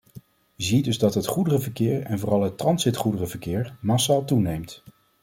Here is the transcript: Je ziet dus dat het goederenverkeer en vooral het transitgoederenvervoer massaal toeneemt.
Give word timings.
Je 0.57 0.63
ziet 0.65 0.85
dus 0.85 0.97
dat 0.97 1.13
het 1.13 1.25
goederenverkeer 1.27 2.01
en 2.03 2.19
vooral 2.19 2.41
het 2.41 2.57
transitgoederenvervoer 2.57 3.77
massaal 3.81 4.25
toeneemt. 4.25 4.83